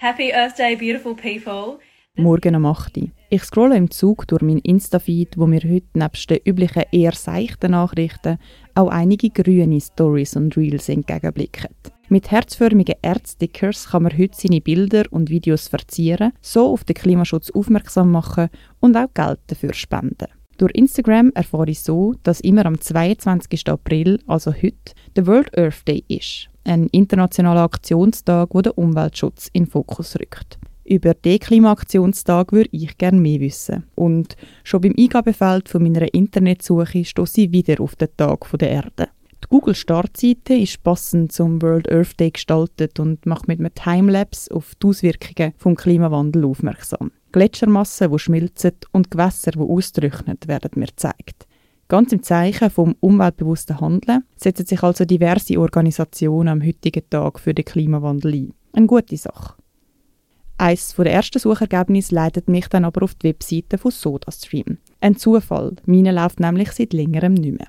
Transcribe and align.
Happy 0.00 0.32
Earth 0.32 0.56
Day, 0.56 0.76
beautiful 0.76 1.12
people. 1.12 1.80
Morgen 2.14 2.54
um 2.54 2.66
8 2.66 2.96
Uhr. 2.98 3.08
Ich 3.30 3.42
scrolle 3.42 3.76
im 3.76 3.90
Zug 3.90 4.28
durch 4.28 4.42
meinen 4.42 4.60
Insta-Feed, 4.60 5.36
wo 5.36 5.48
mir 5.48 5.60
heute 5.64 5.88
nebst 5.94 6.30
den 6.30 6.38
üblichen 6.46 6.84
eher 6.92 7.14
seichten 7.14 7.72
Nachrichten 7.72 8.38
auch 8.76 8.90
einige 8.90 9.28
grüne 9.30 9.80
Stories 9.80 10.36
und 10.36 10.56
Reels 10.56 10.88
entgegenblicken. 10.88 11.74
Mit 12.08 12.30
herzförmigen 12.30 12.94
Erdstickers 13.02 13.88
kann 13.88 14.04
man 14.04 14.16
heute 14.16 14.36
seine 14.36 14.60
Bilder 14.60 15.02
und 15.10 15.30
Videos 15.30 15.66
verzieren, 15.66 16.32
so 16.40 16.74
auf 16.74 16.84
den 16.84 16.94
Klimaschutz 16.94 17.50
aufmerksam 17.50 18.12
machen 18.12 18.50
und 18.78 18.96
auch 18.96 19.12
Geld 19.14 19.40
dafür 19.48 19.74
spenden. 19.74 20.28
Durch 20.58 20.74
Instagram 20.74 21.32
erfahre 21.34 21.70
ich 21.70 21.80
so, 21.80 22.14
dass 22.22 22.38
immer 22.38 22.66
am 22.66 22.80
22. 22.80 23.68
April, 23.68 24.20
also 24.28 24.52
heute, 24.52 24.94
der 25.16 25.26
World 25.26 25.58
Earth 25.58 25.88
Day 25.88 26.04
ist. 26.06 26.48
Ein 26.68 26.88
internationaler 26.88 27.62
Aktionstag, 27.62 28.50
wo 28.52 28.60
der 28.60 28.76
Umweltschutz 28.76 29.48
in 29.54 29.64
den 29.64 29.70
Fokus 29.70 30.16
rückt. 30.16 30.58
Über 30.84 31.14
den 31.14 31.38
Klimaaktionstag 31.38 32.52
würde 32.52 32.68
ich 32.72 32.98
gerne 32.98 33.18
mehr 33.18 33.40
wissen. 33.40 33.84
Und 33.94 34.36
schon 34.64 34.82
beim 34.82 34.94
Eingabefeld 34.98 35.70
von 35.70 35.82
meiner 35.82 36.12
Internetsuche 36.12 37.06
stoße 37.06 37.40
ich 37.40 37.52
wieder 37.52 37.80
auf 37.80 37.96
den 37.96 38.14
Tag 38.18 38.46
der 38.58 38.68
Erde. 38.68 39.08
Die 39.42 39.48
Google-Startseite 39.48 40.56
ist 40.56 40.82
passend 40.82 41.32
zum 41.32 41.62
World 41.62 41.90
Earth 41.90 42.20
Day 42.20 42.32
gestaltet 42.32 43.00
und 43.00 43.24
macht 43.24 43.48
mit 43.48 43.60
einem 43.60 43.72
Timelapse 43.72 44.54
auf 44.54 44.74
die 44.74 44.88
Auswirkungen 44.88 45.54
vom 45.56 45.74
Klimawandel 45.74 46.44
aufmerksam. 46.44 47.12
Gletschermassen, 47.32 48.12
die 48.12 48.18
schmilzen 48.18 48.72
und 48.92 49.10
Gewässer, 49.10 49.52
die 49.52 49.60
austrocknen, 49.60 50.36
werden 50.46 50.72
mir 50.74 50.88
gezeigt. 50.88 51.47
Ganz 51.88 52.12
im 52.12 52.22
Zeichen 52.22 52.68
vom 52.68 52.96
umweltbewussten 53.00 53.80
Handeln 53.80 54.24
setzen 54.36 54.66
sich 54.66 54.82
also 54.82 55.06
diverse 55.06 55.58
Organisationen 55.58 56.48
am 56.48 56.62
heutigen 56.62 57.08
Tag 57.08 57.40
für 57.40 57.54
den 57.54 57.64
Klimawandel 57.64 58.34
ein. 58.34 58.54
Eine 58.74 58.86
gute 58.86 59.16
Sache. 59.16 59.54
Eines 60.58 60.94
der 60.96 61.12
ersten 61.12 61.38
Suchergebnisse 61.38 62.14
leitet 62.14 62.48
mich 62.48 62.68
dann 62.68 62.84
aber 62.84 63.04
auf 63.04 63.14
die 63.14 63.28
Webseite 63.28 63.78
von 63.78 63.90
SodaStream. 63.90 64.76
Ein 65.00 65.16
Zufall, 65.16 65.76
meine 65.86 66.12
läuft 66.12 66.40
nämlich 66.40 66.72
seit 66.72 66.92
längerem 66.92 67.32
nicht 67.32 67.56
mehr. 67.56 67.68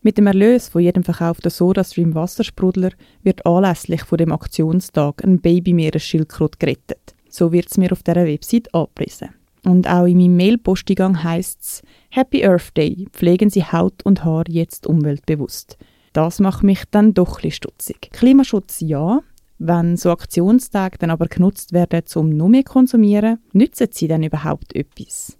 Mit 0.00 0.16
dem 0.16 0.28
Erlös 0.28 0.68
von 0.68 0.80
jedem 0.80 1.04
verkauften 1.04 1.50
SodaStream 1.50 2.14
Wassersprudler 2.14 2.92
wird 3.22 3.44
anlässlich 3.44 4.02
von 4.04 4.16
dem 4.16 4.32
Aktionstag 4.32 5.22
ein 5.24 5.40
Babymeeresschildkröte 5.40 6.56
gerettet. 6.58 7.14
So 7.28 7.52
wird 7.52 7.66
es 7.70 7.76
mir 7.76 7.92
auf 7.92 8.02
dieser 8.02 8.24
Website 8.24 8.72
angepriesen. 8.72 9.30
Und 9.68 9.86
auch 9.86 10.06
in 10.06 10.16
meinem 10.16 10.36
Mail-Posteingang 10.36 11.22
heisst 11.22 11.60
es 11.60 11.82
Happy 12.08 12.42
Earth 12.42 12.74
Day, 12.74 13.06
pflegen 13.12 13.50
Sie 13.50 13.62
Haut 13.62 14.02
und 14.02 14.24
Haar 14.24 14.44
jetzt 14.48 14.86
umweltbewusst. 14.86 15.76
Das 16.14 16.40
macht 16.40 16.62
mich 16.62 16.84
dann 16.90 17.12
doch 17.12 17.44
ein 17.44 17.50
stutzig. 17.50 18.10
Klimaschutz 18.12 18.80
ja, 18.80 19.20
wenn 19.58 19.98
so 19.98 20.10
Aktionstage 20.10 20.96
dann 20.98 21.10
aber 21.10 21.26
genutzt 21.26 21.74
werden, 21.74 22.02
um 22.14 22.30
nur 22.30 22.48
mehr 22.48 22.64
zu 22.64 22.72
konsumieren, 22.72 23.40
nützen 23.52 23.88
sie 23.92 24.08
dann 24.08 24.22
überhaupt 24.22 24.74
etwas? 24.74 25.36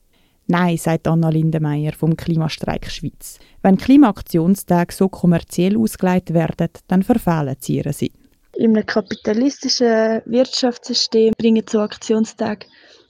Nein, 0.47 0.77
sagt 0.77 1.09
Anna 1.09 1.31
Lindenmeier 1.31 1.95
vom 1.95 2.15
Klimastreik 2.15 2.91
Schweiz. 2.91 3.39
Wenn 3.63 3.79
Klimaaktionstage 3.79 4.93
so 4.93 5.09
kommerziell 5.09 5.79
ausgelegt 5.79 6.35
werden, 6.35 6.69
dann 6.87 7.03
verfehlen 7.03 7.57
sie 7.61 7.77
ihren 7.79 7.95
Sinn. 7.95 8.13
In 8.53 8.77
einem 8.77 8.85
kapitalistischen 8.85 10.21
Wirtschaftssystem 10.27 11.33
bringen 11.39 11.65
so 11.67 11.81
Aktionstage 11.81 12.67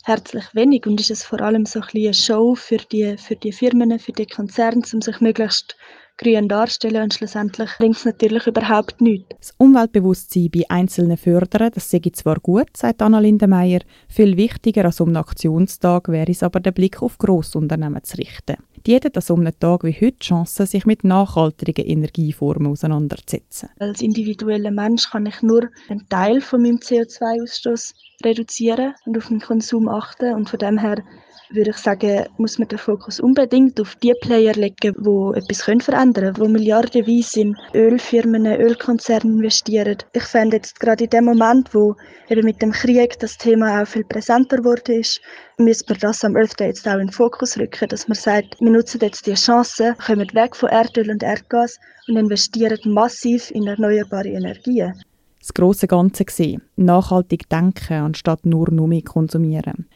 herzlich 0.08 0.44
wenig 0.54 0.86
und 0.86 0.98
ist 1.00 1.10
es 1.10 1.22
vor 1.22 1.42
allem 1.42 1.66
so 1.66 1.80
ein 1.80 1.86
eine 1.94 2.14
Show 2.14 2.54
für 2.54 2.78
die, 2.78 3.16
für 3.18 3.36
die 3.36 3.52
Firmen, 3.52 3.98
für 3.98 4.12
die 4.12 4.24
Konzerne, 4.24 4.82
um 4.94 5.02
sich 5.02 5.20
möglichst 5.20 5.76
grün 6.16 6.48
darstellen 6.48 7.02
und 7.02 7.14
schlussendlich 7.14 7.70
bringt 7.78 7.96
es 7.96 8.06
natürlich 8.06 8.46
überhaupt 8.46 9.02
nichts. 9.02 9.28
Das 9.38 9.54
Umweltbewusstsein 9.58 10.50
bei 10.50 10.64
Einzelnen 10.70 11.18
fördern, 11.18 11.70
das 11.74 11.90
sei 11.90 12.00
zwar 12.12 12.40
gut, 12.40 12.74
sagt 12.74 13.02
Anna 13.02 13.20
Lindenmeier, 13.20 13.80
viel 14.08 14.36
wichtiger 14.38 14.86
als 14.86 15.00
um 15.00 15.08
einen 15.08 15.18
Aktionstag 15.18 16.08
wäre 16.08 16.30
es 16.30 16.42
aber, 16.42 16.60
den 16.60 16.72
Blick 16.72 17.02
auf 17.02 17.18
Grossunternehmen 17.18 18.02
zu 18.02 18.16
richten. 18.16 18.56
Die 18.86 18.94
hätten 18.94 19.14
an 19.14 19.22
so 19.22 19.34
einem 19.34 19.58
Tag 19.58 19.84
wie 19.84 19.92
heute 19.92 20.12
die 20.12 20.26
Chance, 20.26 20.66
sich 20.66 20.86
mit 20.86 21.04
nachhaltigen 21.04 21.84
Energieformen 21.84 22.72
auseinanderzusetzen. 22.72 23.70
Als 23.78 24.00
individueller 24.00 24.70
Mensch 24.70 25.10
kann 25.10 25.26
ich 25.26 25.42
nur 25.42 25.68
einen 25.88 26.08
Teil 26.08 26.40
von 26.40 26.62
meinem 26.62 26.76
CO2-Ausstoß 26.76 27.94
reduzieren 28.24 28.94
und 29.06 29.16
auf 29.16 29.28
den 29.28 29.40
Konsum 29.40 29.88
achten 29.88 30.34
und 30.34 30.48
von 30.48 30.58
dem 30.58 30.78
her 30.78 31.02
würde 31.50 31.70
ich 31.70 31.76
sagen, 31.76 32.26
muss 32.36 32.58
man 32.58 32.68
den 32.68 32.78
Fokus 32.78 33.20
unbedingt 33.20 33.80
auf 33.80 33.94
die 33.96 34.14
Player 34.20 34.52
legen, 34.54 34.94
die 34.98 35.38
etwas 35.38 35.62
verändern 35.62 36.34
können, 36.34 36.34
die 36.34 36.52
milliardenweise 36.52 37.40
in 37.40 37.56
Ölfirmen, 37.74 38.46
Ölkonzerne 38.46 39.32
investieren. 39.32 39.96
Ich 40.12 40.24
fände 40.24 40.56
jetzt 40.56 40.78
gerade 40.80 41.04
in 41.04 41.10
dem 41.10 41.24
Moment, 41.24 41.74
wo 41.74 41.96
eben 42.28 42.44
mit 42.44 42.60
dem 42.60 42.72
Krieg 42.72 43.18
das 43.18 43.38
Thema 43.38 43.82
auch 43.82 43.86
viel 43.86 44.04
präsenter 44.04 44.58
geworden 44.58 45.00
ist, 45.00 45.20
müsste 45.56 45.92
man 45.92 46.00
das 46.00 46.24
am 46.24 46.36
Earth 46.36 46.58
Day 46.60 46.68
jetzt 46.68 46.86
auch 46.86 46.94
in 46.94 47.06
den 47.06 47.12
Fokus 47.12 47.58
rücken, 47.58 47.88
dass 47.88 48.08
man 48.08 48.16
sagt, 48.16 48.60
wir 48.68 48.74
nutzen 48.74 49.00
jetzt 49.00 49.26
die 49.26 49.32
Chance, 49.32 49.96
kommen 50.04 50.28
weg 50.34 50.54
von 50.54 50.68
Erdöl 50.68 51.10
und 51.10 51.22
Erdgas 51.22 51.78
und 52.06 52.18
investieren 52.18 52.78
massiv 52.84 53.50
in 53.50 53.66
erneuerbare 53.66 54.28
Energien. 54.28 54.92
Das 55.40 55.54
große 55.54 55.86
Ganze 55.86 56.26
gesehen, 56.26 56.60
nachhaltig 56.76 57.48
denken, 57.48 57.94
anstatt 57.94 58.44
nur 58.44 58.70
mehr 58.70 59.00
konsumieren. 59.00 59.86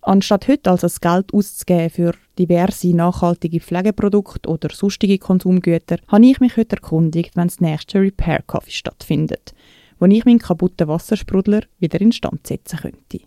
Anstatt 0.00 0.48
heute 0.48 0.70
also 0.70 0.86
das 0.86 1.02
Geld 1.02 1.34
auszugeben 1.34 1.90
für 1.90 2.14
diverse 2.38 2.96
nachhaltige 2.96 3.60
Pflegeprodukte 3.60 4.48
oder 4.48 4.70
sonstige 4.72 5.18
Konsumgüter, 5.18 5.98
habe 6.08 6.24
ich 6.24 6.40
mich 6.40 6.56
heute 6.56 6.76
erkundigt, 6.76 7.36
wenn 7.36 7.48
das 7.48 7.60
nächste 7.60 8.00
Repair 8.00 8.40
Coffee 8.46 8.70
stattfindet, 8.70 9.52
wo 9.98 10.06
ich 10.06 10.24
meinen 10.24 10.38
kaputten 10.38 10.88
Wassersprudler 10.88 11.64
wieder 11.80 12.00
instand 12.00 12.46
setzen 12.46 12.78
könnte. 12.78 13.26